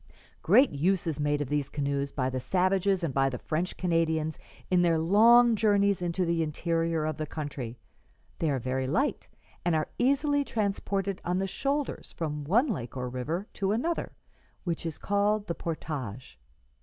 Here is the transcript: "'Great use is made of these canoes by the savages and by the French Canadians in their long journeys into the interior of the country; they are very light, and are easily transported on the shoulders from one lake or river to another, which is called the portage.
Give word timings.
"'Great 0.41 0.71
use 0.71 1.05
is 1.05 1.19
made 1.19 1.41
of 1.41 1.49
these 1.49 1.69
canoes 1.69 2.11
by 2.11 2.27
the 2.27 2.39
savages 2.39 3.03
and 3.03 3.13
by 3.13 3.29
the 3.29 3.37
French 3.37 3.77
Canadians 3.77 4.39
in 4.71 4.81
their 4.81 4.97
long 4.97 5.55
journeys 5.55 6.01
into 6.01 6.25
the 6.25 6.41
interior 6.41 7.05
of 7.05 7.17
the 7.17 7.27
country; 7.27 7.77
they 8.39 8.49
are 8.49 8.57
very 8.57 8.87
light, 8.87 9.27
and 9.63 9.75
are 9.75 9.89
easily 9.99 10.43
transported 10.43 11.21
on 11.23 11.37
the 11.37 11.45
shoulders 11.45 12.13
from 12.13 12.43
one 12.45 12.65
lake 12.65 12.97
or 12.97 13.09
river 13.09 13.45
to 13.53 13.73
another, 13.73 14.15
which 14.63 14.87
is 14.87 14.97
called 14.97 15.45
the 15.45 15.53
portage. 15.53 16.39